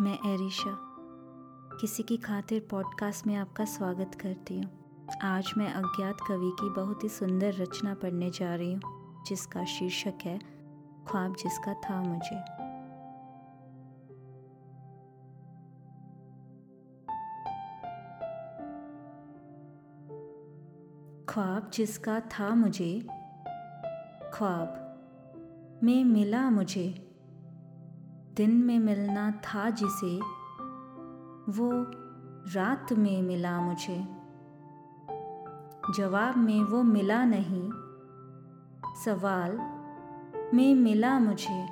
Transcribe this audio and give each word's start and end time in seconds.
मैं 0.00 0.34
एरिशा। 0.34 0.78
किसी 1.80 2.02
की 2.02 2.16
खातिर 2.16 2.68
पॉडकास्ट 2.70 3.26
में 3.26 3.36
आपका 3.36 3.64
स्वागत 3.64 4.10
करती 4.14 4.60
हूँ। 4.60 5.06
आज 5.22 5.52
मैं 5.56 5.72
अज्ञात 5.72 6.16
कवि 6.28 6.50
की 6.60 6.70
बहुत 6.70 7.04
ही 7.04 7.08
सुंदर 7.08 7.54
रचना 7.54 7.94
पढ़ने 7.94 8.30
जा 8.30 8.54
रही 8.54 8.72
हूँ, 8.72 8.80
जिसका 9.24 9.64
शीर्षक 9.64 10.14
है, 10.22 10.38
ख्वाब 11.08 11.34
जिसका 11.34 11.74
था 11.74 12.02
मुझे। 12.02 12.40
ख्वाब 21.24 21.70
जिसका 21.74 22.20
था 22.20 22.50
मुझे, 22.54 23.00
ख्वाब 24.34 24.78
में 25.82 26.04
मिला 26.04 26.50
मुझे। 26.50 27.08
दिन 28.34 28.54
में 28.54 28.78
मिलना 28.78 29.30
था 29.30 29.70
जिसे, 29.70 30.20
वो 31.52 31.70
रात 32.52 32.92
में 32.92 33.22
मिला 33.22 33.60
मुझे। 33.60 34.08
जवाब 35.96 36.36
में 36.36 36.62
वो 36.62 36.82
मिला 36.82 37.24
नहीं, 37.24 37.70
सवाल 39.04 39.58
में 40.54 40.74
मिला 40.74 41.18
मुझे। 41.18 41.64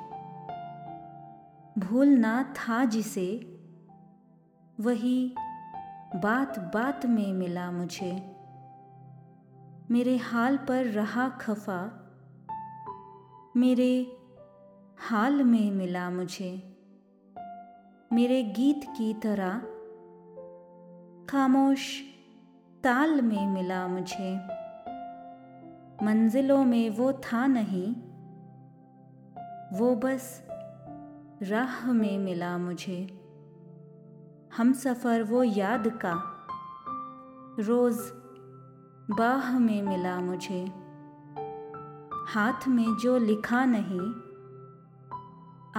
भूलना 1.79 2.43
था 2.43 2.85
जिसे, 2.85 3.59
वही 4.81 5.35
बात 6.17 6.59
बात 6.59 7.07
में 7.07 7.33
मिला 7.33 7.71
मुझे। 7.71 8.37
मेरे 9.91 10.17
हाल 10.17 10.57
पर 10.57 10.85
रहा 10.85 11.29
खफा, 11.29 12.11
मेरे 13.57 14.17
हाल 15.03 15.43
में 15.45 15.71
मिला 15.71 16.11
मुझे। 16.11 16.79
मेरे 18.13 18.43
गीत 18.43 18.81
की 18.85 19.15
तरह 19.15 19.59
खामोश 21.31 22.01
ताल 22.85 23.23
में 23.23 23.47
मिला 23.47 23.89
मुझे। 23.89 24.37
मंजिलों 26.05 26.65
में 26.65 26.91
वो 26.91 27.13
था 27.13 27.47
नहीं, 27.47 27.95
वो 29.79 29.97
बस 29.97 30.47
राह 31.43 31.93
में 31.93 32.19
मिला 32.19 32.59
मुझे। 32.59 33.21
हम 34.57 34.73
सफ़र 34.73 35.23
वो 35.23 35.43
याद 35.43 35.89
का 35.89 36.47
रोज़ 37.61 38.13
बाह 39.11 39.59
में 39.59 39.83
मिला 39.83 40.21
मुझे। 40.21 40.65
हाथ 42.29 42.69
में 42.69 42.97
जो 43.03 43.19
लिखा 43.19 43.65
नहीं 43.65 44.30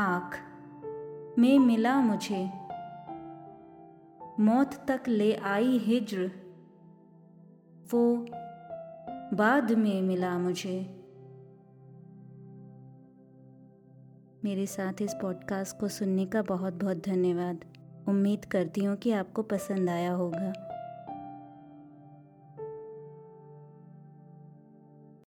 आँख 0.02 0.38
में 1.40 1.60
मिला 1.60 2.00
मुझे। 2.00 2.46
मौत 4.40 4.86
तक 4.88 5.04
ले 5.08 5.36
आई 5.36 5.78
हिज्र। 5.78 6.32
वो 7.92 8.26
बाद 9.34 9.72
में 9.72 10.02
मिला 10.02 10.38
मुझे। 10.38 10.80
मेरे 14.46 14.66
साथ 14.66 15.02
इस 15.02 15.14
पॉडकास्ट 15.22 15.80
को 15.80 15.88
सुनने 15.88 16.26
का 16.26 16.42
बहुत 16.42 16.74
बहुत 16.74 16.98
धन्यवाद। 16.98 17.66
उम्मीद 18.10 18.46
करती 18.46 18.84
हूँ 18.84 18.96
कि 18.96 19.12
आपको 19.12 19.44
पसंद 19.44 19.90
आया 19.90 20.14
होगा। 20.14 20.71